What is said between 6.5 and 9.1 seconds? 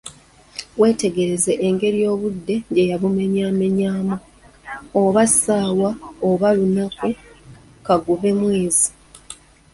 lunaku, kagube mwezi!